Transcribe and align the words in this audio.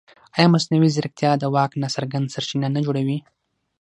ایا 0.37 0.47
مصنوعي 0.53 0.89
ځیرکتیا 0.95 1.31
د 1.37 1.43
واک 1.55 1.71
ناڅرګند 1.81 2.31
سرچینه 2.33 2.67
نه 2.75 2.79
جوړوي؟ 2.85 3.17